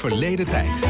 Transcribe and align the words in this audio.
Verleden 0.00 0.48
tijd. 0.48 0.82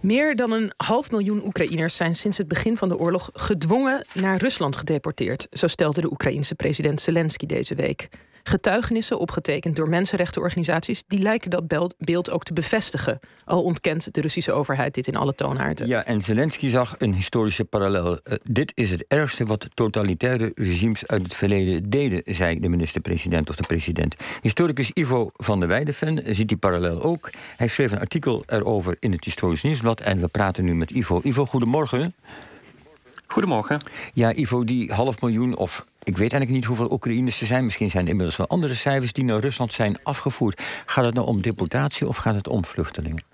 Meer 0.00 0.36
dan 0.36 0.52
een 0.52 0.72
half 0.76 1.10
miljoen 1.10 1.46
Oekraïners 1.46 1.96
zijn 1.96 2.14
sinds 2.14 2.38
het 2.38 2.48
begin 2.48 2.76
van 2.76 2.88
de 2.88 2.98
oorlog 2.98 3.30
gedwongen 3.32 4.06
naar 4.14 4.36
Rusland 4.36 4.76
gedeporteerd. 4.76 5.46
Zo 5.50 5.66
stelde 5.66 6.00
de 6.00 6.10
Oekraïense 6.10 6.54
president 6.54 7.00
Zelensky 7.00 7.46
deze 7.46 7.74
week. 7.74 8.08
Getuigenissen, 8.42 9.18
opgetekend 9.18 9.76
door 9.76 9.88
mensenrechtenorganisaties, 9.88 11.04
die 11.06 11.18
lijken 11.18 11.50
dat 11.50 11.94
beeld 11.98 12.30
ook 12.30 12.44
te 12.44 12.52
bevestigen. 12.52 13.20
Al 13.44 13.62
ontkent 13.62 14.14
de 14.14 14.20
Russische 14.20 14.52
overheid 14.52 14.94
dit 14.94 15.06
in 15.06 15.16
alle 15.16 15.34
toonaarden. 15.34 15.86
Ja, 15.86 16.04
en 16.04 16.20
Zelensky 16.20 16.68
zag 16.68 16.94
een 16.98 17.14
historische 17.14 17.64
parallel. 17.64 18.12
Uh, 18.12 18.34
dit 18.42 18.72
is 18.74 18.90
het 18.90 19.04
ergste 19.08 19.44
wat 19.44 19.68
totalitaire 19.74 20.52
regimes 20.54 21.06
uit 21.06 21.22
het 21.22 21.34
verleden 21.34 21.90
deden, 21.90 22.22
zei 22.24 22.60
de 22.60 22.68
minister-president 22.68 23.50
of 23.50 23.56
de 23.56 23.66
president. 23.66 24.14
Historicus 24.40 24.90
Ivo 24.92 25.30
van 25.32 25.58
der 25.60 25.68
Weideven 25.68 26.34
ziet 26.34 26.48
die 26.48 26.56
parallel 26.56 27.02
ook. 27.02 27.30
Hij 27.56 27.68
schreef 27.68 27.92
een 27.92 28.00
artikel 28.00 28.42
erover 28.46 28.96
in 29.00 29.12
het 29.12 29.24
Historisch 29.24 29.62
Nieuwsblad 29.62 30.00
en 30.00 30.18
we 30.18 30.28
praten 30.28 30.64
nu 30.64 30.74
met 30.74 30.90
Ivo. 30.90 31.20
Ivo, 31.22 31.46
goedemorgen. 31.46 32.14
Goedemorgen. 33.32 33.80
Ja, 34.14 34.34
Ivo, 34.34 34.64
die 34.64 34.92
half 34.92 35.20
miljoen 35.20 35.56
of 35.56 35.86
ik 36.02 36.16
weet 36.16 36.32
eigenlijk 36.32 36.50
niet 36.50 36.64
hoeveel 36.64 36.92
Oekraïners 36.92 37.40
er 37.40 37.46
zijn. 37.46 37.64
Misschien 37.64 37.90
zijn 37.90 38.04
er 38.04 38.10
inmiddels 38.10 38.36
wel 38.36 38.48
andere 38.48 38.74
cijfers 38.74 39.12
die 39.12 39.24
naar 39.24 39.40
Rusland 39.40 39.72
zijn 39.72 39.98
afgevoerd. 40.02 40.62
Gaat 40.86 41.04
het 41.04 41.14
nou 41.14 41.26
om 41.26 41.42
deportatie 41.42 42.08
of 42.08 42.16
gaat 42.16 42.34
het 42.34 42.48
om 42.48 42.64
vluchtelingen? 42.64 43.24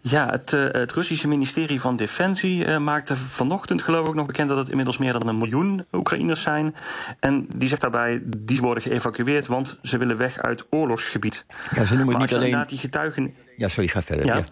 Ja, 0.00 0.30
het, 0.30 0.50
het, 0.50 0.92
Russische 0.92 1.28
ministerie 1.28 1.80
van 1.80 1.96
Defensie 1.96 2.66
uh, 2.66 2.78
maakte 2.78 3.16
vanochtend 3.16 3.82
geloof 3.82 4.08
ik 4.08 4.14
nog 4.14 4.26
bekend 4.26 4.48
dat 4.48 4.58
het 4.58 4.68
inmiddels 4.68 4.98
meer 4.98 5.12
dan 5.12 5.28
een 5.28 5.38
miljoen 5.38 5.84
Oekraïners 5.92 6.42
zijn. 6.42 6.74
En 7.20 7.46
die 7.54 7.68
zegt 7.68 7.80
daarbij, 7.80 8.22
die 8.38 8.60
worden 8.60 8.82
geëvacueerd, 8.82 9.46
want 9.46 9.78
ze 9.82 9.98
willen 9.98 10.16
weg 10.16 10.38
uit 10.38 10.66
oorlogsgebied. 10.70 11.44
Ja, 11.74 11.84
ze 11.84 11.94
noemen 11.94 12.14
het 12.14 12.22
niet 12.22 12.34
alleen... 12.34 12.66
die 12.66 12.78
getuigen... 12.78 13.34
Ja, 13.56 13.68
sorry, 13.68 13.88
ga 13.88 14.02
verder. 14.02 14.26
ja. 14.26 14.44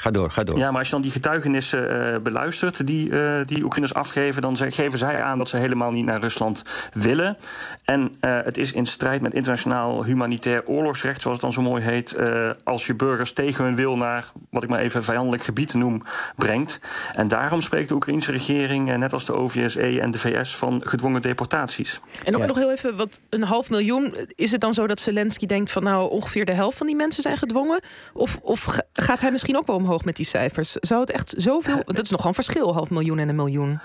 Ga 0.00 0.10
door, 0.10 0.30
ga 0.30 0.44
door. 0.44 0.58
Ja, 0.58 0.68
maar 0.70 0.78
als 0.78 0.86
je 0.86 0.92
dan 0.92 1.02
die 1.02 1.10
getuigenissen 1.10 2.12
uh, 2.14 2.20
beluistert 2.22 2.86
die, 2.86 3.08
uh, 3.08 3.40
die 3.44 3.64
Oekraïners 3.64 3.94
afgeven, 3.94 4.42
dan 4.42 4.56
geven 4.56 4.98
zij 4.98 5.22
aan 5.22 5.38
dat 5.38 5.48
ze 5.48 5.56
helemaal 5.56 5.90
niet 5.92 6.04
naar 6.04 6.20
Rusland 6.20 6.62
willen. 6.92 7.36
En 7.84 8.16
uh, 8.20 8.38
het 8.44 8.58
is 8.58 8.72
in 8.72 8.86
strijd 8.86 9.20
met 9.20 9.34
internationaal 9.34 10.04
humanitair 10.04 10.66
oorlogsrecht, 10.66 11.22
zoals 11.22 11.36
het 11.36 11.46
dan 11.46 11.64
zo 11.64 11.70
mooi 11.70 11.82
heet, 11.82 12.16
als 12.64 12.86
je 12.86 12.94
burgers 12.94 13.32
tegen 13.32 13.64
hun 13.64 13.76
wil 13.76 13.96
naar 13.96 14.32
wat 14.50 14.62
ik 14.62 14.68
maar 14.68 14.80
even 14.80 15.02
vijandelijk 15.02 15.42
gebied 15.42 15.74
noem, 15.74 16.02
brengt. 16.36 16.80
En 17.14 17.28
daarom 17.28 17.62
spreekt 17.62 17.88
de 17.88 17.94
Oekraïnse 17.94 18.32
regering, 18.32 18.96
net 18.96 19.12
als 19.12 19.24
de 19.24 19.34
OVSE 19.34 20.00
en 20.00 20.10
de 20.10 20.18
VS, 20.18 20.56
van 20.56 20.82
gedwongen 20.84 21.22
deportaties. 21.22 22.00
En 22.24 22.36
ook 22.36 22.46
nog 22.46 22.56
heel 22.56 22.70
even, 22.70 22.96
wat 22.96 23.20
een 23.28 23.42
half 23.42 23.70
miljoen. 23.70 24.14
Is 24.34 24.50
het 24.50 24.60
dan 24.60 24.74
zo 24.74 24.86
dat 24.86 25.00
Zelensky 25.00 25.46
denkt 25.46 25.70
van 25.70 25.82
nou 25.82 26.10
ongeveer 26.10 26.44
de 26.44 26.54
helft 26.54 26.76
van 26.76 26.86
die 26.86 26.96
mensen 26.96 27.22
zijn 27.22 27.36
gedwongen? 27.36 27.80
Of, 28.12 28.38
of 28.42 28.78
gaat 28.92 29.20
hij 29.20 29.30
misschien 29.30 29.56
ook 29.56 29.66
wel 29.66 29.76
omhoog? 29.76 29.89
Omhoog 29.90 30.04
met 30.04 30.16
die 30.16 30.26
cijfers. 30.26 30.72
Zou 30.72 31.00
het 31.00 31.10
echt 31.10 31.34
zoveel. 31.36 31.82
Dat 31.84 32.04
is 32.04 32.10
nog 32.10 32.24
een 32.24 32.34
verschil, 32.34 32.74
half 32.74 32.90
miljoen 32.90 33.18
en 33.18 33.28
een 33.28 33.36
miljoen. 33.36 33.80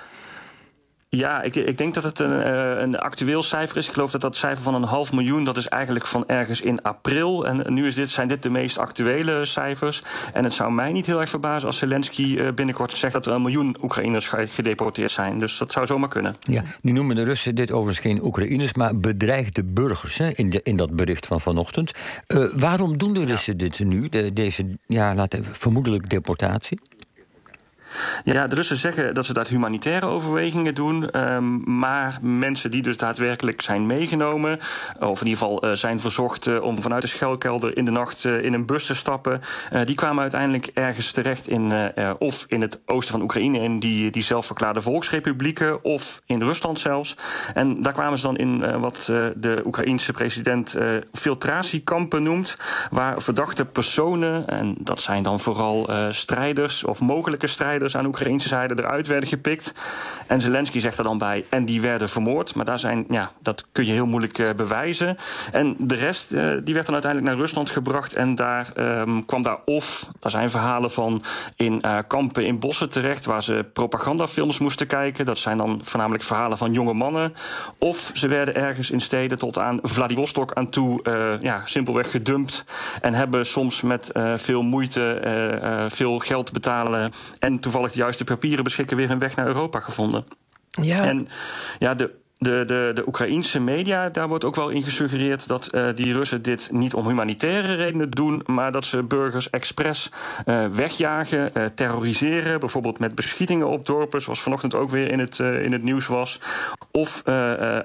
Ja, 1.15 1.41
ik, 1.41 1.55
ik, 1.55 1.77
denk 1.77 1.93
dat 1.93 2.03
het 2.03 2.19
een, 2.19 2.31
uh, 2.31 2.81
een, 2.81 2.99
actueel 2.99 3.43
cijfer 3.43 3.77
is. 3.77 3.87
Ik 3.87 3.93
geloof 3.93 4.11
dat 4.11 4.21
dat 4.21 4.35
cijfer 4.35 4.63
van 4.63 4.75
een 4.75 4.83
half 4.83 5.11
miljoen, 5.11 5.43
dat 5.45 5.57
is 5.57 5.67
eigenlijk 5.67 6.05
van 6.05 6.27
ergens 6.27 6.61
in 6.61 6.81
april. 6.81 7.47
En 7.47 7.73
nu 7.73 7.87
is 7.87 7.95
dit, 7.95 8.09
zijn 8.09 8.27
dit 8.27 8.43
de 8.43 8.49
meest 8.49 8.77
actuele 8.77 9.45
cijfers. 9.45 10.03
En 10.33 10.43
het 10.43 10.53
zou 10.53 10.71
mij 10.71 10.91
niet 10.91 11.05
heel 11.05 11.21
erg 11.21 11.29
verbazen 11.29 11.67
als 11.67 11.77
Zelensky 11.77 12.23
uh, 12.23 12.51
binnenkort 12.53 12.97
zegt 12.97 13.13
dat 13.13 13.25
er 13.25 13.33
een 13.33 13.41
miljoen 13.41 13.75
Oekraïners 13.81 14.27
gedeporteerd 14.27 15.11
zijn. 15.11 15.39
Dus 15.39 15.57
dat 15.57 15.71
zou 15.71 15.85
zomaar 15.85 16.09
kunnen. 16.09 16.35
Ja, 16.39 16.63
nu 16.81 16.91
noemen 16.91 17.15
de 17.15 17.23
Russen 17.23 17.55
dit 17.55 17.71
overigens 17.71 18.05
geen 18.05 18.23
Oekraïners, 18.23 18.73
maar 18.73 18.95
bedreigde 18.95 19.63
burgers 19.63 20.17
hè, 20.17 20.29
in, 20.35 20.49
de, 20.49 20.59
in 20.63 20.75
dat 20.75 20.95
bericht 20.95 21.25
van 21.25 21.41
vanochtend. 21.41 21.91
Uh, 22.27 22.45
waarom 22.55 22.97
doen 22.97 23.13
de 23.13 23.25
Russen 23.25 23.57
dit 23.57 23.79
nu, 23.79 24.09
de, 24.09 24.33
deze 24.33 24.65
ja, 24.87 25.15
laten, 25.15 25.43
vermoedelijk 25.43 26.09
deportatie? 26.09 26.79
Ja, 28.23 28.47
de 28.47 28.55
Russen 28.55 28.77
zeggen 28.77 29.13
dat 29.13 29.25
ze 29.25 29.33
dat 29.33 29.47
humanitaire 29.47 30.05
overwegingen 30.05 30.75
doen. 30.75 31.19
Um, 31.21 31.77
maar 31.77 32.17
mensen 32.21 32.71
die 32.71 32.81
dus 32.81 32.97
daadwerkelijk 32.97 33.61
zijn 33.61 33.85
meegenomen, 33.85 34.59
of 34.99 35.21
in 35.21 35.27
ieder 35.27 35.41
geval 35.41 35.65
uh, 35.65 35.71
zijn 35.71 35.99
verzocht 35.99 36.47
uh, 36.47 36.61
om 36.61 36.81
vanuit 36.81 37.01
de 37.01 37.07
schuilkelder 37.07 37.77
in 37.77 37.85
de 37.85 37.91
nacht 37.91 38.25
in 38.25 38.53
een 38.53 38.65
bus 38.65 38.85
te 38.85 38.95
stappen, 38.95 39.41
die 39.85 39.95
kwamen 39.95 40.21
uiteindelijk 40.21 40.69
ergens 40.73 41.11
terecht 41.11 41.47
in 41.47 41.93
of 42.19 42.45
in 42.47 42.61
het 42.61 42.79
oosten 42.85 43.11
van 43.11 43.21
Oekraïne, 43.21 43.59
in 43.59 43.79
die, 43.79 44.11
die 44.11 44.23
zelfverklaarde 44.23 44.81
volksrepublieken, 44.81 45.83
of 45.83 46.21
in 46.25 46.41
Rusland 46.41 46.79
zelfs. 46.79 47.15
En 47.53 47.81
daar 47.81 47.93
kwamen 47.93 48.17
ze 48.17 48.25
dan 48.25 48.37
in 48.37 48.79
wat 48.79 49.05
de 49.35 49.61
Oekraïense 49.65 50.11
president 50.11 50.75
filtratiekampen 51.13 52.23
noemt, 52.23 52.57
waar 52.91 53.21
verdachte 53.21 53.65
personen, 53.65 54.47
en 54.47 54.75
dat 54.79 55.01
zijn 55.01 55.23
dan 55.23 55.39
vooral 55.39 55.89
strijders 56.09 56.83
of 56.83 56.99
mogelijke 56.99 57.47
strijders, 57.47 57.84
aan 57.93 58.05
Oekraïnse 58.05 58.47
zijde 58.47 58.75
eruit 58.77 59.07
werden 59.07 59.29
gepikt. 59.29 59.73
En 60.27 60.41
Zelensky 60.41 60.79
zegt 60.79 60.97
er 60.97 61.03
dan 61.03 61.17
bij, 61.17 61.45
en 61.49 61.65
die 61.65 61.81
werden 61.81 62.09
vermoord. 62.09 62.55
Maar 62.55 62.65
daar 62.65 62.79
zijn, 62.79 63.05
ja, 63.09 63.31
dat 63.39 63.65
kun 63.71 63.85
je 63.85 63.91
heel 63.91 64.05
moeilijk 64.05 64.37
uh, 64.37 64.49
bewijzen. 64.53 65.17
En 65.51 65.75
de 65.79 65.95
rest, 65.95 66.31
uh, 66.31 66.53
die 66.63 66.73
werd 66.73 66.85
dan 66.85 66.93
uiteindelijk 66.93 67.31
naar 67.31 67.41
Rusland 67.41 67.69
gebracht. 67.69 68.13
En 68.13 68.35
daar 68.35 68.71
um, 68.77 69.25
kwam 69.25 69.41
daar 69.41 69.57
of, 69.65 70.09
daar 70.19 70.31
zijn 70.31 70.49
verhalen 70.49 70.91
van, 70.91 71.23
in 71.55 71.81
uh, 71.81 71.97
kampen 72.07 72.45
in 72.45 72.59
bossen 72.59 72.89
terecht... 72.89 73.25
waar 73.25 73.43
ze 73.43 73.65
propagandafilms 73.73 74.59
moesten 74.59 74.87
kijken. 74.87 75.25
Dat 75.25 75.37
zijn 75.37 75.57
dan 75.57 75.79
voornamelijk 75.83 76.23
verhalen 76.23 76.57
van 76.57 76.73
jonge 76.73 76.93
mannen. 76.93 77.33
Of 77.77 78.11
ze 78.13 78.27
werden 78.27 78.55
ergens 78.55 78.91
in 78.91 79.01
steden 79.01 79.37
tot 79.37 79.57
aan 79.57 79.79
Vladivostok 79.81 80.53
aan 80.53 80.69
toe... 80.69 81.03
ja, 81.41 81.61
simpelweg 81.65 82.11
gedumpt. 82.11 82.65
En 83.01 83.13
hebben 83.13 83.45
soms 83.45 83.81
met 83.81 84.11
veel 84.35 84.61
moeite 84.61 85.87
veel 85.87 86.19
geld 86.19 86.51
betalen... 86.51 87.11
en 87.39 87.59
toevallig 87.65 87.91
de 87.91 87.97
juiste 87.97 88.23
papieren 88.23 88.63
beschikken... 88.63 88.97
weer 88.97 89.11
een 89.11 89.19
weg 89.19 89.35
naar 89.35 89.47
Europa 89.47 89.79
gevonden. 89.79 90.25
Ja. 90.81 91.03
En 91.05 91.27
ja, 91.79 91.93
de 91.93 92.11
de, 92.37 92.63
de, 92.65 92.91
de 92.93 93.07
Oekraïnse 93.07 93.59
media, 93.59 94.09
daar 94.09 94.27
wordt 94.27 94.43
ook 94.43 94.55
wel 94.55 94.69
in 94.69 94.83
gesuggereerd 94.83 95.47
dat 95.47 95.69
uh, 95.71 95.87
die 95.95 96.13
Russen 96.13 96.41
dit 96.41 96.69
niet 96.71 96.93
om 96.93 97.07
humanitaire 97.07 97.75
redenen 97.75 98.09
doen, 98.09 98.41
maar 98.45 98.71
dat 98.71 98.85
ze 98.85 99.03
burgers 99.03 99.49
expres 99.49 100.11
uh, 100.45 100.67
wegjagen, 100.67 101.49
uh, 101.53 101.65
terroriseren, 101.65 102.59
bijvoorbeeld 102.59 102.99
met 102.99 103.15
beschietingen 103.15 103.67
op 103.67 103.85
dorpen, 103.85 104.21
zoals 104.21 104.41
vanochtend 104.41 104.75
ook 104.75 104.89
weer 104.89 105.11
in 105.11 105.19
het, 105.19 105.39
in 105.39 105.71
het 105.71 105.83
nieuws 105.83 106.07
was. 106.07 106.39
Of 106.91 107.23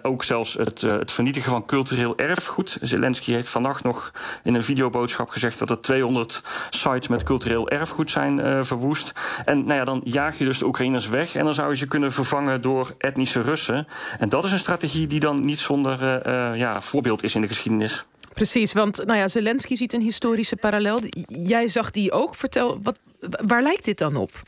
ook 0.02 0.24
zelfs 0.24 0.54
het, 0.54 0.80
het 0.80 1.12
vernietigen 1.12 1.50
van 1.50 1.66
cultureel 1.66 2.18
erfgoed. 2.18 2.78
Zelensky 2.80 3.32
heeft 3.32 3.48
vannacht 3.48 3.84
nog 3.84 4.12
in 4.44 4.54
een 4.54 4.62
videoboodschap 4.62 5.28
gezegd 5.28 5.58
dat 5.58 5.70
er 5.70 5.80
200 5.80 6.42
sites 6.70 7.08
met 7.08 7.22
cultureel 7.22 7.68
erfgoed 7.68 8.10
zijn 8.10 8.64
verwoest. 8.64 9.12
En 9.44 9.64
nou 9.64 9.78
ja, 9.78 9.84
dan 9.84 10.00
jaag 10.04 10.38
je 10.38 10.44
dus 10.44 10.58
de 10.58 10.66
Oekraïners 10.66 11.08
weg 11.08 11.34
en 11.34 11.44
dan 11.44 11.54
zou 11.54 11.70
je 11.70 11.76
ze 11.76 11.86
kunnen 11.86 12.12
vervangen 12.12 12.62
door 12.62 12.94
etnische 12.98 13.40
Russen. 13.40 13.86
En 14.18 14.28
dat 14.28 14.39
is 14.44 14.52
een 14.52 14.58
strategie 14.58 15.06
die 15.06 15.20
dan 15.20 15.44
niet 15.44 15.58
zonder 15.58 16.26
uh, 16.26 16.58
ja, 16.58 16.80
voorbeeld 16.80 17.22
is 17.22 17.34
in 17.34 17.40
de 17.40 17.46
geschiedenis. 17.46 18.04
Precies, 18.34 18.72
want 18.72 19.04
nou 19.04 19.18
ja, 19.18 19.28
Zelensky 19.28 19.74
ziet 19.74 19.92
een 19.92 20.00
historische 20.00 20.56
parallel. 20.56 21.00
Jij 21.28 21.68
zag 21.68 21.90
die 21.90 22.12
ook. 22.12 22.34
Vertel, 22.34 22.78
wat, 22.82 22.98
waar 23.46 23.62
lijkt 23.62 23.84
dit 23.84 23.98
dan 23.98 24.16
op? 24.16 24.42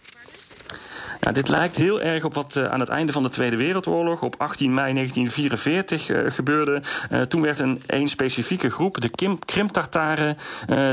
Ja, 1.24 1.32
dit 1.32 1.48
lijkt 1.48 1.76
heel 1.76 2.00
erg 2.00 2.24
op 2.24 2.34
wat 2.34 2.56
uh, 2.56 2.64
aan 2.64 2.80
het 2.80 2.88
einde 2.88 3.12
van 3.12 3.22
de 3.22 3.28
Tweede 3.28 3.56
Wereldoorlog 3.56 4.22
op 4.22 4.34
18 4.38 4.74
mei 4.74 4.92
1944 4.92 6.08
uh, 6.08 6.30
gebeurde. 6.30 6.82
Uh, 7.12 7.20
toen 7.20 7.42
werd 7.42 7.58
een 7.58 8.08
specifieke 8.08 8.70
groep, 8.70 9.00
de 9.00 9.36
Krim-Tartaren, 9.44 10.36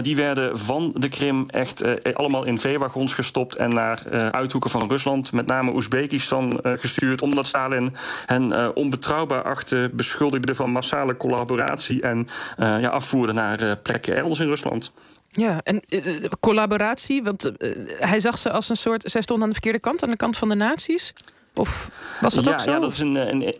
die 0.02 0.16
werden 0.16 0.58
van 0.58 0.94
de 0.98 1.10
Krim 1.10 1.50
echt 1.50 1.84
allemaal 2.16 2.44
in 2.44 2.60
veewagons 2.60 3.14
gestopt 3.14 3.56
en 3.56 3.74
naar 3.74 4.10
uithoeken 4.32 4.70
van 4.70 4.90
Rusland, 4.90 5.32
met 5.32 5.46
name 5.46 5.74
Oezbekistan, 5.74 6.60
gestuurd, 6.64 7.22
omdat 7.22 7.48
Stalin 7.48 7.96
hen 8.26 8.76
onbetrouwbaar 8.76 9.44
achtte, 9.44 9.90
beschuldigde 9.94 10.56
van 10.56 10.72
massale 10.72 11.18
collaboratie 11.18 12.02
en 12.02 12.28
ja, 12.58 12.90
afvoerde 12.90 13.34
naar 13.34 13.78
plekken 13.78 14.16
elders 14.16 14.40
in 14.40 14.48
Rusland. 14.48 14.92
Ja, 15.32 15.58
en 15.64 15.82
uh, 15.90 16.26
collaboratie, 16.40 17.24
want 17.24 17.46
uh, 17.46 17.76
hij 18.00 18.20
zag 18.20 18.38
ze 18.38 18.52
als 18.52 18.70
een 18.70 18.78
soort... 18.78 19.12
Zij 19.12 19.22
stond 19.22 19.42
aan 19.42 19.48
de 19.48 19.54
verkeerde 19.54 19.80
kant, 19.80 20.04
aan 20.04 20.10
de 20.10 20.16
kant 20.16 20.38
van 20.38 20.50
de 20.50 20.56
nazi's? 20.56 21.14
Of 21.54 21.90
was 22.22 22.34
dat 22.34 22.44
ja, 22.44 22.52
ook 22.52 22.60
zo? 22.60 22.72
Ja, 22.72 22.80
dat 22.80 22.92
is 22.92 23.00
een, 23.00 23.16
een, 23.16 23.42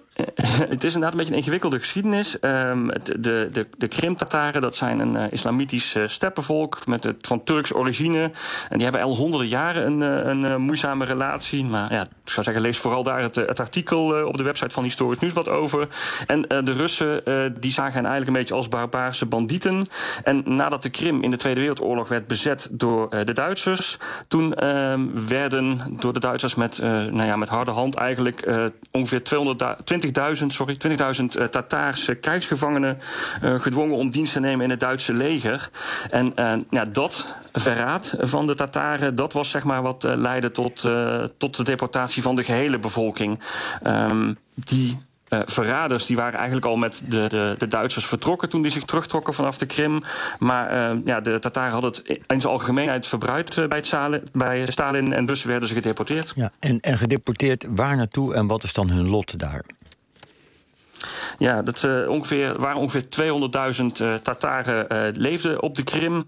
het 0.69 0.83
is 0.83 0.94
inderdaad 0.94 1.12
een 1.12 1.18
beetje 1.18 1.31
een 1.31 1.39
ingewikkelde 1.39 1.77
geschiedenis. 1.77 2.38
Um, 2.42 2.88
de, 3.04 3.50
de, 3.51 3.68
de 3.77 3.88
Krim-Tataren, 3.88 4.62
dat 4.62 4.75
zijn 4.75 5.00
een 5.00 5.16
uh, 5.16 5.31
islamitisch 5.31 5.95
uh, 5.95 6.07
steppenvolk 6.07 6.86
met 6.88 7.04
het, 7.04 7.27
van 7.27 7.44
Turks 7.44 7.74
origine. 7.74 8.31
En 8.69 8.75
die 8.75 8.83
hebben 8.83 9.01
al 9.01 9.15
honderden 9.15 9.48
jaren 9.48 9.86
een, 9.86 10.01
een, 10.30 10.44
een 10.44 10.62
moeizame 10.62 11.06
relatie. 11.06 11.65
Maar 11.65 11.94
ja, 11.94 12.06
ik 12.29 12.35
zou 12.35 12.45
zeggen, 12.45 12.63
lees 12.63 12.77
vooral 12.77 13.03
daar 13.03 13.21
het, 13.21 13.35
het 13.35 13.59
artikel 13.59 14.25
op 14.25 14.37
de 14.37 14.43
website 14.43 14.69
van 14.69 14.83
Historisch 14.83 15.19
Nieuws 15.19 15.33
wat 15.33 15.49
over. 15.49 15.87
En 16.27 16.41
de 16.41 16.73
Russen 16.73 17.23
die 17.59 17.71
zagen 17.71 17.93
hen 17.93 18.05
eigenlijk 18.05 18.27
een 18.27 18.33
beetje 18.33 18.53
als 18.53 18.67
barbaarse 18.67 19.25
bandieten. 19.25 19.87
En 20.23 20.43
nadat 20.45 20.83
de 20.83 20.89
Krim 20.89 21.23
in 21.23 21.31
de 21.31 21.37
Tweede 21.37 21.59
Wereldoorlog 21.59 22.07
werd 22.07 22.27
bezet 22.27 22.67
door 22.71 23.09
de 23.09 23.33
Duitsers, 23.33 23.97
toen 24.27 24.53
ehm, 24.53 25.07
werden 25.27 25.97
door 25.99 26.13
de 26.13 26.19
Duitsers 26.19 26.55
met, 26.55 26.77
nou 26.81 27.23
ja, 27.23 27.35
met 27.35 27.49
harde 27.49 27.71
hand 27.71 27.95
eigenlijk 27.95 28.47
ongeveer 28.91 29.21
20.000 30.41 30.45
sorry, 30.47 30.77
20.000 31.41 31.49
Tataarse 31.51 32.15
krijgsgevangenen 32.15 32.97
gedwongen 33.41 33.95
om 33.95 34.09
dienst 34.09 34.33
te 34.33 34.39
nemen 34.39 34.63
in 34.63 34.69
het 34.69 34.79
Duitse 34.79 35.13
leger. 35.13 35.69
En 36.09 36.33
ja, 36.69 36.85
dat 36.85 37.25
verraad 37.53 38.15
van 38.19 38.47
de 38.47 38.55
Tataren, 38.55 39.15
dat 39.15 39.33
was 39.33 39.49
zeg 39.49 39.63
maar 39.63 39.81
wat 39.81 40.03
leidde 40.03 40.51
tot, 40.51 40.87
tot 41.37 41.57
de 41.57 41.63
deportatie 41.63 42.19
van 42.21 42.36
de 42.36 42.44
gehele 42.44 42.80
bevolking. 42.80 43.39
Um, 43.83 44.38
die 44.54 44.98
uh, 45.30 45.39
verraders 45.45 46.06
die 46.06 46.16
waren 46.16 46.38
eigenlijk 46.38 46.66
al 46.66 46.75
met 46.75 47.01
de, 47.07 47.27
de, 47.27 47.56
de, 47.57 47.68
Duitsers 47.68 48.06
vertrokken 48.06 48.50
toen 48.50 48.62
die 48.62 48.71
zich 48.71 48.83
terugtrokken 48.83 49.33
vanaf 49.33 49.57
de 49.57 49.66
Krim. 49.66 50.01
Maar 50.39 50.95
uh, 50.95 51.01
ja, 51.06 51.21
de 51.21 51.39
Tataren 51.39 51.71
hadden 51.71 51.92
het 51.92 52.07
in 52.07 52.42
zijn 52.42 52.54
algemeenheid 52.54 53.06
verbruikt 53.06 53.57
uh, 53.57 53.68
bij, 53.68 53.77
het 53.77 53.88
Stalin, 53.88 54.24
bij 54.31 54.66
Stalin 54.66 55.13
en 55.13 55.25
dus 55.25 55.44
werden 55.44 55.69
ze 55.69 55.75
gedeporteerd. 55.75 56.33
Ja, 56.36 56.51
en, 56.60 56.80
en 56.80 56.98
gedeporteerd 56.98 57.66
waar 57.69 57.95
naartoe 57.95 58.33
en 58.33 58.48
wat 58.48 58.63
is 58.63 58.74
dan 58.74 58.89
hun 58.89 59.10
lot 59.10 59.39
daar? 59.39 59.63
Ja, 61.38 61.62
dat 61.62 62.07
ongeveer, 62.07 62.60
waren 62.60 62.81
ongeveer 62.81 63.06
200.000 64.12 64.22
Tataren 64.22 65.12
leefden 65.18 65.62
op 65.62 65.75
de 65.75 65.83
Krim. 65.83 66.27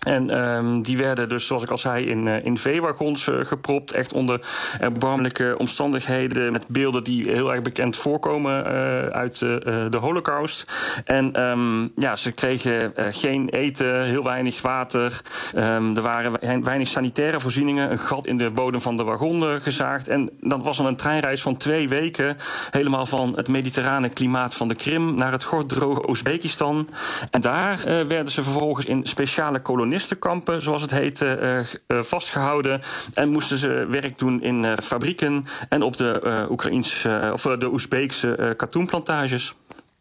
En 0.00 0.38
um, 0.38 0.82
die 0.82 0.96
werden 0.96 1.28
dus, 1.28 1.46
zoals 1.46 1.62
ik 1.62 1.70
al 1.70 1.78
zei, 1.78 2.06
in, 2.06 2.26
uh, 2.26 2.44
in 2.44 2.58
veewagons 2.58 3.26
uh, 3.26 3.44
gepropt. 3.44 3.92
Echt 3.92 4.12
onder 4.12 4.40
erbarmelijke 4.80 5.54
omstandigheden. 5.58 6.52
Met 6.52 6.64
beelden 6.66 7.04
die 7.04 7.30
heel 7.30 7.52
erg 7.52 7.62
bekend 7.62 7.96
voorkomen 7.96 8.66
uh, 8.66 9.06
uit 9.06 9.38
de 9.38 9.98
Holocaust. 10.00 10.72
En 11.04 11.42
um, 11.42 11.92
ja, 11.96 12.16
ze 12.16 12.32
kregen 12.32 12.92
geen 12.96 13.48
eten, 13.48 14.04
heel 14.04 14.24
weinig 14.24 14.62
water. 14.62 15.20
Um, 15.56 15.96
er 15.96 16.02
waren 16.02 16.64
weinig 16.64 16.88
sanitaire 16.88 17.40
voorzieningen. 17.40 17.90
Een 17.90 17.98
gat 17.98 18.26
in 18.26 18.38
de 18.38 18.50
bodem 18.50 18.80
van 18.80 18.96
de 18.96 19.04
wagon 19.04 19.60
gezaagd. 19.60 20.08
En 20.08 20.30
dat 20.40 20.62
was 20.62 20.76
dan 20.76 20.86
een 20.86 20.96
treinreis 20.96 21.42
van 21.42 21.56
twee 21.56 21.88
weken. 21.88 22.36
Helemaal 22.70 23.06
van 23.06 23.32
het 23.36 23.48
mediterrane 23.48 24.08
klimaat 24.08 24.54
van 24.54 24.68
de 24.68 24.74
Krim 24.74 25.14
naar 25.14 25.32
het 25.32 25.44
gorddroge 25.44 26.08
Oezbekistan. 26.08 26.88
En 27.30 27.40
daar 27.40 27.80
werden 27.84 28.30
ze 28.30 28.42
vervolgens 28.42 28.86
in 28.86 29.06
speciale 29.06 29.60
kolonies 29.60 29.88
kolonistenkampen, 29.90 30.62
zoals 30.62 30.82
het 30.82 30.90
heette, 30.90 31.26
eh, 31.26 31.58
eh, 31.58 32.04
vastgehouden. 32.04 32.80
En 33.14 33.28
moesten 33.28 33.58
ze 33.58 33.86
werk 33.90 34.18
doen 34.18 34.42
in 34.42 34.64
eh, 34.64 34.76
fabrieken 34.82 35.44
en 35.68 35.82
op 35.82 35.96
de 35.96 36.46
Oekraïnse 36.50 37.30
of 37.32 37.42
de 37.42 37.72
Oezbeekse 37.72 38.54
katoenplantages. 38.56 39.54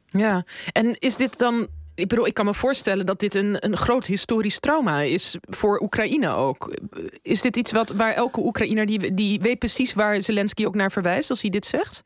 Ja, 0.06 0.44
en 0.72 0.96
is 1.00 1.16
dit 1.16 1.38
dan 1.38 1.68
ik 1.96 2.08
bedoel, 2.08 2.28
ik 2.28 2.34
kan 2.34 2.46
me 2.46 2.54
voorstellen 2.54 3.06
dat 3.06 3.20
dit 3.20 3.36
een, 3.36 3.66
een 3.66 3.78
groot 3.78 4.06
historisch 4.06 4.60
trauma 4.60 5.02
is 5.02 5.38
voor 5.42 5.82
Oekraïne 5.82 6.30
ook. 6.30 6.74
Is 7.22 7.42
dit 7.42 7.58
iets 7.58 7.72
wat, 7.72 7.90
waar 7.92 8.14
elke 8.14 8.40
Oekraïner 8.40 8.86
die, 8.86 9.14
die 9.14 9.40
weet 9.40 9.60
precies 9.60 9.94
waar 9.94 10.22
Zelensky 10.22 10.66
ook 10.66 10.76
naar 10.76 10.92
verwijst 10.92 11.30
als 11.30 11.42
hij 11.42 11.50
dit 11.50 11.66
zegt? 11.66 12.04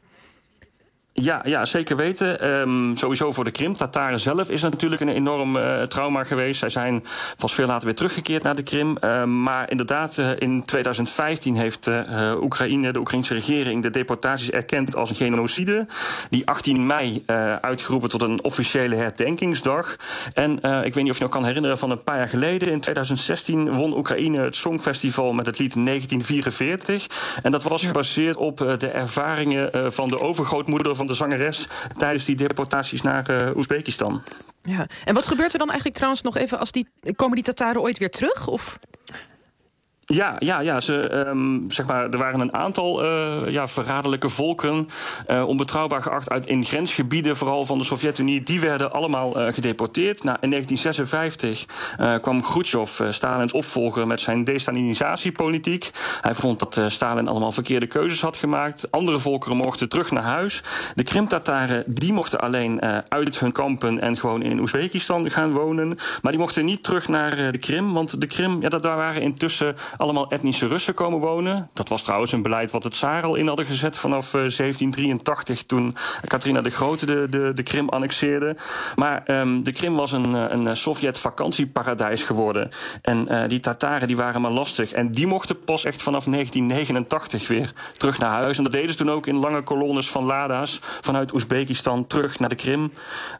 Ja, 1.15 1.41
ja, 1.45 1.65
zeker 1.65 1.95
weten. 1.95 2.49
Um, 2.49 2.97
sowieso 2.97 3.31
voor 3.31 3.43
de 3.43 3.51
Krim. 3.51 3.73
Tataren 3.73 4.19
zelf 4.19 4.49
is 4.49 4.61
natuurlijk 4.61 5.01
een 5.01 5.09
enorm 5.09 5.55
uh, 5.55 5.81
trauma 5.81 6.23
geweest. 6.23 6.59
Zij 6.59 6.69
zijn 6.69 7.03
pas 7.37 7.53
veel 7.53 7.67
later 7.67 7.85
weer 7.85 7.95
teruggekeerd 7.95 8.43
naar 8.43 8.55
de 8.55 8.63
Krim. 8.63 8.97
Uh, 9.01 9.23
maar 9.23 9.71
inderdaad, 9.71 10.17
uh, 10.17 10.29
in 10.37 10.65
2015 10.65 11.55
heeft 11.55 11.87
eh, 11.87 12.31
Oekraïne, 12.41 12.91
de 12.91 12.99
Oekraïnse 12.99 13.33
regering, 13.33 13.81
de 13.81 13.89
deportaties 13.89 14.51
erkend 14.51 14.95
als 14.95 15.09
een 15.09 15.15
genocide. 15.15 15.87
Die 16.29 16.47
18 16.47 16.85
mei 16.85 17.23
uitgeroepen 17.61 18.09
tot 18.09 18.21
een 18.21 18.43
officiële 18.43 18.95
herdenkingsdag. 18.95 19.95
En 20.33 20.51
ik 20.83 20.93
weet 20.93 21.03
niet 21.03 21.09
of 21.09 21.17
je 21.17 21.23
nog 21.23 21.31
kan 21.31 21.45
herinneren 21.45 21.77
van 21.77 21.91
een 21.91 22.03
paar 22.03 22.17
jaar 22.17 22.29
geleden. 22.29 22.71
In 22.71 22.79
2016 22.79 23.73
won 23.73 23.97
Oekraïne 23.97 24.39
het 24.39 24.55
Songfestival 24.55 25.33
met 25.33 25.45
het 25.45 25.59
lied 25.59 25.73
1944. 25.73 27.07
En 27.43 27.51
dat 27.51 27.63
was 27.63 27.85
gebaseerd 27.85 28.35
op 28.35 28.57
de 28.57 28.87
ervaringen 28.87 29.93
van 29.93 30.09
de 30.09 30.19
overgrootmoeder 30.19 30.95
van 30.95 31.02
van 31.03 31.11
de 31.11 31.37
zangeres 31.37 31.67
tijdens 31.97 32.25
die 32.25 32.35
deportaties 32.35 33.01
naar 33.01 33.31
uh, 33.31 33.55
Oezbekistan. 33.55 34.23
Ja, 34.63 34.87
en 35.05 35.13
wat 35.13 35.27
gebeurt 35.27 35.53
er 35.53 35.57
dan 35.59 35.67
eigenlijk 35.67 35.95
trouwens 35.95 36.23
nog 36.23 36.37
even 36.37 36.59
als 36.59 36.71
die 36.71 36.87
komen 37.15 37.35
die 37.35 37.43
Tataren 37.43 37.81
ooit 37.81 37.97
weer 37.97 38.09
terug? 38.09 38.47
Of? 38.47 38.79
Ja, 40.05 40.35
ja, 40.39 40.59
ja 40.59 40.79
ze, 40.79 41.25
um, 41.27 41.71
zeg 41.71 41.85
maar, 41.85 42.09
er 42.09 42.17
waren 42.17 42.39
een 42.39 42.53
aantal 42.53 43.03
uh, 43.03 43.37
ja, 43.47 43.67
verraderlijke 43.67 44.29
volken, 44.29 44.89
uh, 45.27 45.47
onbetrouwbaar 45.47 46.01
geacht 46.01 46.29
uit 46.29 46.45
in 46.45 46.65
grensgebieden, 46.65 47.37
vooral 47.37 47.65
van 47.65 47.77
de 47.77 47.83
Sovjet-Unie. 47.83 48.43
Die 48.43 48.59
werden 48.59 48.91
allemaal 48.91 49.39
uh, 49.39 49.53
gedeporteerd. 49.53 50.19
In 50.19 50.49
1956 50.49 51.65
kwam 52.21 52.41
Khrushchev, 52.41 53.01
Stalins 53.09 53.53
opvolger, 53.53 54.07
met 54.07 54.21
zijn 54.21 54.43
destalinisatiepolitiek. 54.43 55.91
Hij 56.21 56.33
vond 56.33 56.59
dat 56.59 56.91
Stalin 56.91 57.27
allemaal 57.27 57.51
verkeerde 57.51 57.87
keuzes 57.87 58.21
had 58.21 58.37
gemaakt. 58.37 58.91
Andere 58.91 59.19
volkeren 59.19 59.57
mochten 59.57 59.89
terug 59.89 60.11
naar 60.11 60.23
huis. 60.23 60.63
De 60.95 61.03
Krim-Tataren 61.03 61.83
die 61.87 62.13
mochten 62.13 62.39
alleen 62.39 62.81
uit 63.09 63.39
hun 63.39 63.51
kampen 63.51 63.99
en 63.99 64.17
gewoon 64.17 64.41
in 64.41 64.59
Oezbekistan 64.59 65.29
gaan 65.29 65.51
wonen. 65.51 65.97
Maar 66.21 66.31
die 66.31 66.41
mochten 66.41 66.65
niet 66.65 66.83
terug 66.83 67.07
naar 67.07 67.51
de 67.51 67.57
Krim, 67.57 67.93
want 67.93 68.21
de 68.21 68.27
Krim, 68.27 68.61
ja, 68.61 68.69
daar 68.69 68.97
waren 68.97 69.21
intussen 69.21 69.75
allemaal 69.97 70.31
etnische 70.31 70.67
Russen 70.67 70.93
komen 70.93 71.19
wonen. 71.19 71.69
Dat 71.73 71.89
was 71.89 72.03
trouwens 72.03 72.31
een 72.31 72.41
beleid 72.41 72.71
wat 72.71 72.83
het 72.83 72.93
Tsar 72.93 73.23
al 73.23 73.35
in 73.35 73.47
hadden 73.47 73.65
gezet 73.65 73.97
vanaf 73.97 74.31
1783... 74.31 75.59
Eh, 75.59 75.65
toen 75.65 75.95
Katrina 76.27 76.61
de 76.61 76.69
Grote 76.69 77.05
de, 77.05 77.27
de, 77.29 77.51
de 77.53 77.63
Krim 77.63 77.89
annexeerde. 77.89 78.55
Maar 78.95 79.23
um, 79.27 79.63
de 79.63 79.71
Krim 79.71 79.95
was 79.95 80.11
een, 80.11 80.35
eh, 80.35 80.45
een 80.49 80.77
Sovjet-vakantieparadijs 80.77 82.23
geworden. 82.23 82.69
En 83.01 83.47
die 83.47 83.59
Tataren 83.59 84.07
die 84.07 84.17
waren 84.17 84.41
maar 84.41 84.51
lastig. 84.51 84.91
En 84.91 85.11
die 85.11 85.27
mochten 85.27 85.63
pas 85.63 85.85
echt 85.85 86.01
vanaf 86.01 86.23
1989 86.23 87.47
weer 87.47 87.73
terug 87.97 88.17
naar 88.17 88.31
huis. 88.31 88.57
En 88.57 88.63
dat 88.63 88.71
deden 88.71 88.91
ze 88.91 88.97
toen 88.97 89.11
ook 89.11 89.27
in 89.27 89.35
lange 89.35 89.61
kolonnes 89.61 90.09
van 90.09 90.23
Lada's... 90.23 90.79
vanuit 91.01 91.33
Oezbekistan 91.33 92.07
terug 92.07 92.39
naar 92.39 92.49
de 92.49 92.55
Krim... 92.55 92.91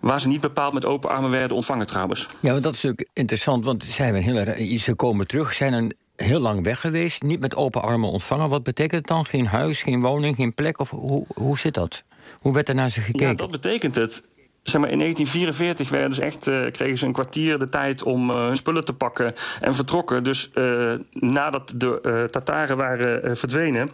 waar 0.01 0.19
ze 0.19 0.27
niet 0.27 0.41
bepaald 0.41 0.73
met 0.73 0.85
open 0.85 1.09
armen 1.09 1.29
werden 1.29 1.55
ontvangen 1.55 1.85
trouwens. 1.85 2.27
Ja, 2.39 2.51
want 2.51 2.63
dat 2.63 2.73
is 2.73 2.81
natuurlijk 2.81 3.09
interessant, 3.13 3.65
want 3.65 3.83
zij 3.83 4.21
heel, 4.21 4.77
ze 4.79 4.95
komen 4.95 5.27
terug... 5.27 5.53
zijn 5.53 5.73
een 5.73 5.95
heel 6.23 6.39
lang 6.39 6.63
weg 6.63 6.79
geweest, 6.79 7.21
niet 7.21 7.39
met 7.39 7.55
open 7.55 7.81
armen 7.81 8.09
ontvangen. 8.09 8.49
Wat 8.49 8.63
betekent 8.63 8.99
het 8.99 9.07
dan? 9.07 9.25
Geen 9.25 9.45
huis, 9.45 9.81
geen 9.81 10.01
woning, 10.01 10.35
geen 10.35 10.53
plek? 10.53 10.79
Of 10.79 10.89
hoe, 10.89 11.25
hoe 11.33 11.59
zit 11.59 11.73
dat? 11.73 12.03
Hoe 12.39 12.53
werd 12.53 12.69
er 12.69 12.75
naar 12.75 12.89
ze 12.89 13.01
gekeken? 13.01 13.27
Ja, 13.27 13.33
dat 13.33 13.51
betekent 13.51 13.95
het. 13.95 14.23
Zeg 14.63 14.81
maar, 14.81 14.89
in 14.89 14.99
1944 14.99 15.89
werden 15.89 16.13
ze 16.13 16.21
echt, 16.21 16.47
uh, 16.47 16.71
kregen 16.71 16.97
ze 16.97 17.05
een 17.05 17.13
kwartier 17.13 17.59
de 17.59 17.69
tijd 17.69 18.03
om 18.03 18.29
uh, 18.29 18.35
hun 18.35 18.57
spullen 18.57 18.85
te 18.85 18.93
pakken 18.93 19.35
en 19.61 19.75
vertrokken. 19.75 20.23
Dus 20.23 20.51
uh, 20.53 20.93
nadat 21.11 21.73
de 21.75 22.27
Tataren 22.31 22.77
waren 22.77 23.37
verdwenen 23.37 23.89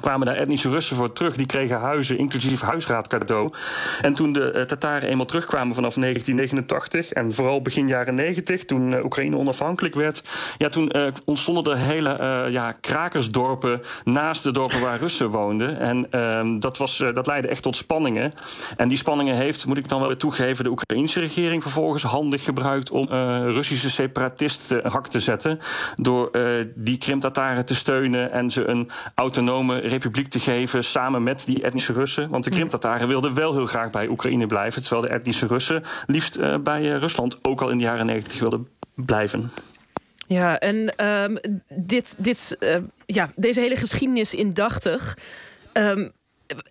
kwamen 0.00 0.26
daar 0.26 0.36
etnische 0.36 0.70
Russen 0.70 0.96
voor 0.96 1.12
terug. 1.12 1.36
Die 1.36 1.46
kregen 1.46 1.78
huizen, 1.78 2.18
inclusief 2.18 2.60
huisraad 2.60 3.06
cadeau. 3.06 3.52
En 4.02 4.12
toen 4.12 4.32
de 4.32 4.52
uh, 4.54 4.62
Tataren 4.62 5.08
eenmaal 5.08 5.26
terugkwamen 5.26 5.74
vanaf 5.74 5.94
1989... 5.94 7.12
en 7.12 7.32
vooral 7.32 7.62
begin 7.62 7.88
jaren 7.88 8.14
90, 8.14 8.64
toen 8.64 8.92
uh, 8.92 9.04
Oekraïne 9.04 9.36
onafhankelijk 9.36 9.94
werd... 9.94 10.22
Ja, 10.58 10.68
toen 10.68 10.96
uh, 10.96 11.06
ontstonden 11.24 11.72
er 11.72 11.78
hele 11.78 12.46
ja, 12.50 12.72
krakersdorpen 12.72 13.80
naast 14.04 14.42
de 14.42 14.52
dorpen 14.52 14.80
waar 14.80 14.98
Russen 14.98 15.30
woonden. 15.30 15.78
En 15.78 16.06
ehm, 16.10 16.58
dat, 16.58 16.78
was, 16.78 16.96
dat 17.14 17.26
leidde 17.26 17.48
echt 17.48 17.62
tot 17.62 17.76
spanningen. 17.76 18.32
En 18.76 18.88
die 18.88 18.98
spanningen 18.98 19.36
heeft, 19.36 19.66
moet 19.66 19.78
ik 19.78 19.88
dan 19.88 20.00
wel 20.00 20.16
toegeven... 20.16 20.64
de 20.64 20.70
Oekraïnse 20.70 21.20
regering 21.20 21.62
vervolgens 21.62 22.02
handig 22.02 22.44
gebruikt... 22.44 22.90
om 22.90 23.06
Russische 23.08 23.90
separatisten 23.90 24.86
hak 24.90 25.08
te 25.08 25.20
zetten... 25.20 25.58
door 25.96 26.30
die 26.74 26.98
Krim-Tataren 26.98 27.64
te 27.64 27.74
steunen 27.74 28.32
en 28.32 28.50
ze 28.50 28.66
een 28.66 28.90
autonome 29.14 29.78
republiek 29.88 30.28
te 30.28 30.38
geven 30.38 30.84
samen 30.84 31.22
met 31.22 31.42
die 31.46 31.62
etnische 31.62 31.92
Russen. 31.92 32.28
Want 32.28 32.44
de 32.44 32.50
Krim-Tataren 32.50 33.08
wilden 33.08 33.34
wel 33.34 33.54
heel 33.54 33.66
graag 33.66 33.90
bij 33.90 34.08
Oekraïne 34.08 34.46
blijven, 34.46 34.82
terwijl 34.82 35.02
de 35.02 35.08
etnische 35.08 35.46
Russen 35.46 35.82
liefst 36.06 36.36
uh, 36.36 36.58
bij 36.58 36.82
uh, 36.82 36.96
Rusland 36.96 37.38
ook 37.42 37.60
al 37.60 37.70
in 37.70 37.78
de 37.78 37.84
jaren 37.84 38.06
negentig 38.06 38.38
wilden 38.38 38.68
blijven. 38.94 39.50
Ja, 40.26 40.58
en 40.58 41.06
um, 41.06 41.38
dit, 41.68 42.24
dit, 42.24 42.56
uh, 42.60 42.76
ja, 43.06 43.30
deze 43.36 43.60
hele 43.60 43.76
geschiedenis 43.76 44.34
indachtig. 44.34 45.18
Um, 45.72 46.12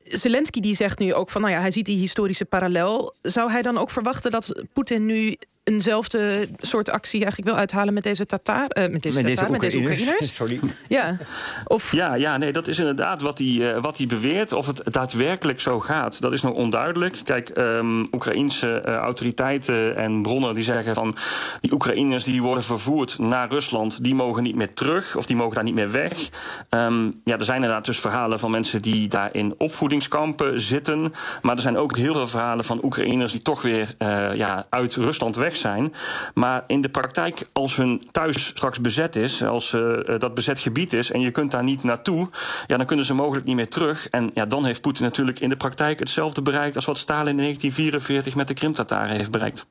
Zelensky 0.03 0.59
die 0.59 0.75
zegt 0.75 1.00
nu 1.00 1.13
ook 1.13 1.29
van, 1.29 1.41
nou 1.41 1.53
ja, 1.53 1.59
hij 1.59 1.71
ziet 1.71 1.86
die 1.86 1.97
historische 1.97 2.45
parallel. 2.45 3.13
Zou 3.21 3.51
hij 3.51 3.62
dan 3.62 3.77
ook 3.77 3.89
verwachten 3.89 4.31
dat 4.31 4.63
Poetin 4.74 5.05
nu 5.05 5.38
eenzelfde 5.67 6.47
soort 6.57 6.89
actie 6.89 7.21
eigenlijk 7.21 7.50
wil 7.50 7.59
uithalen 7.59 7.93
met 7.93 8.03
deze 8.03 8.25
Tatar, 8.25 8.63
uh, 8.63 8.88
met 8.91 9.01
deze, 9.01 9.21
met, 9.21 9.36
Tatar, 9.36 9.47
deze 9.47 9.51
met 9.51 9.59
deze 9.59 9.77
Oekraïners? 9.77 10.36
Sorry. 10.36 10.59
Ja. 10.88 11.17
Of... 11.65 11.91
ja, 11.91 12.13
ja, 12.15 12.38
nee, 12.38 12.51
dat 12.51 12.67
is 12.67 12.79
inderdaad 12.79 13.21
wat 13.21 13.38
hij, 13.38 13.47
uh, 13.47 13.81
wat 13.81 13.97
hij 13.97 14.07
beweert. 14.07 14.53
Of 14.53 14.67
het 14.67 14.81
daadwerkelijk 14.91 15.59
zo 15.59 15.79
gaat, 15.79 16.21
dat 16.21 16.33
is 16.33 16.41
nog 16.41 16.53
onduidelijk. 16.53 17.19
Kijk, 17.24 17.51
um, 17.57 18.07
Oekraïnse 18.12 18.83
uh, 18.88 18.93
autoriteiten 18.93 19.95
en 19.95 20.21
bronnen 20.21 20.55
die 20.55 20.63
zeggen 20.63 20.95
van 20.95 21.15
die 21.62 21.74
Oekraïners 21.74 22.24
die 22.24 22.41
worden 22.41 22.63
vervoerd 22.63 23.19
naar 23.19 23.50
Rusland, 23.50 24.03
die 24.03 24.15
mogen 24.15 24.43
niet 24.43 24.55
meer 24.55 24.74
terug 24.74 25.15
of 25.15 25.25
die 25.25 25.36
mogen 25.36 25.55
daar 25.55 25.63
niet 25.63 25.75
meer 25.75 25.91
weg. 25.91 26.29
Um, 26.69 27.21
ja, 27.24 27.38
er 27.38 27.45
zijn 27.45 27.57
inderdaad 27.62 27.86
dus 27.86 28.00
verhalen 28.00 28.39
van 28.39 28.51
mensen 28.51 28.81
die 28.81 29.07
daar 29.07 29.29
in 29.31 29.55
opvoedingskampen 29.57 30.62
zitten. 30.62 31.13
Maar 31.41 31.55
er 31.55 31.62
zijn 31.62 31.77
ook 31.77 31.97
heel 31.97 32.13
veel 32.13 32.27
verhalen 32.27 32.65
van 32.65 32.83
Oekraïners 32.83 33.31
die 33.31 33.41
toch 33.41 33.62
weer 33.62 33.95
uh, 34.00 34.36
ja, 34.36 34.65
uit 34.69 34.95
Rusland 34.95 35.36
weg 35.36 35.55
zijn. 35.60 35.94
Maar 36.34 36.64
in 36.68 36.82
de 36.82 36.90
praktijk, 36.90 37.48
als 37.54 37.76
hun 37.76 38.04
thuis 38.12 38.46
straks 38.46 38.82
bezet 38.82 39.16
is, 39.16 39.44
als 39.44 39.74
uh, 39.74 40.00
dat 40.18 40.34
bezet 40.34 40.60
gebied 40.60 40.94
is 40.94 41.12
en 41.12 41.22
je 41.22 41.32
kunt 41.32 41.52
daar 41.52 41.64
niet 41.64 41.84
naartoe, 41.84 42.30
ja, 42.68 42.78
dan 42.78 42.86
kunnen 42.86 43.06
ze 43.06 43.14
mogelijk 43.14 43.46
niet 43.46 43.56
meer 43.56 43.70
terug. 43.70 44.10
En 44.10 44.32
ja, 44.34 44.46
dan 44.46 44.66
heeft 44.66 44.82
Poetin 44.82 45.04
natuurlijk 45.04 45.40
in 45.40 45.50
de 45.50 45.58
praktijk 45.58 46.00
hetzelfde 46.00 46.42
bereikt 46.42 46.76
als 46.76 46.86
wat 46.86 46.98
Stalin 46.98 47.30
in 47.30 47.44
1944 47.44 48.36
met 48.36 48.48
de 48.48 48.54
Krim-Tataren 48.54 49.16
heeft 49.16 49.32
bereikt. 49.32 49.66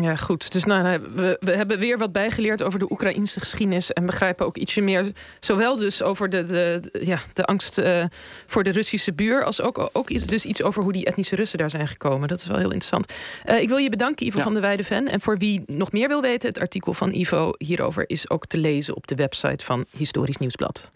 Ja, 0.00 0.16
goed. 0.16 0.52
Dus 0.52 0.64
nou, 0.64 1.00
we, 1.14 1.36
we, 1.40 1.50
hebben 1.50 1.78
weer 1.78 1.98
wat 1.98 2.12
bijgeleerd 2.12 2.62
over 2.62 2.78
de 2.78 2.90
Oekraïnse 2.90 3.40
geschiedenis. 3.40 3.92
En 3.92 4.06
begrijpen 4.06 4.46
ook 4.46 4.56
ietsje 4.56 4.80
meer, 4.80 5.12
zowel 5.40 5.76
dus 5.76 6.02
over 6.02 6.30
de, 6.30 6.46
de, 6.46 6.90
ja, 7.00 7.18
de 7.32 7.44
angst 7.44 7.78
uh, 7.78 8.04
voor 8.46 8.62
de 8.62 8.70
Russische 8.70 9.12
buur. 9.12 9.44
als 9.44 9.60
ook, 9.60 9.90
ook 9.92 10.28
dus 10.28 10.44
iets 10.44 10.62
over 10.62 10.82
hoe 10.82 10.92
die 10.92 11.04
etnische 11.04 11.36
Russen 11.36 11.58
daar 11.58 11.70
zijn 11.70 11.88
gekomen. 11.88 12.28
Dat 12.28 12.40
is 12.40 12.46
wel 12.46 12.58
heel 12.58 12.70
interessant. 12.70 13.12
Uh, 13.48 13.60
ik 13.60 13.68
wil 13.68 13.78
je 13.78 13.90
bedanken, 13.90 14.26
Ivo 14.26 14.36
ja. 14.36 14.42
van 14.42 14.52
der 14.52 14.62
Weijden. 14.62 14.78
En 15.08 15.20
voor 15.20 15.38
wie 15.38 15.62
nog 15.66 15.92
meer 15.92 16.08
wil 16.08 16.20
weten, 16.20 16.48
het 16.48 16.60
artikel 16.60 16.92
van 16.92 17.12
Ivo 17.12 17.52
hierover 17.58 18.04
is 18.06 18.30
ook 18.30 18.46
te 18.46 18.58
lezen 18.58 18.96
op 18.96 19.06
de 19.06 19.14
website 19.14 19.64
van 19.64 19.84
Historisch 19.96 20.36
Nieuwsblad. 20.36 20.90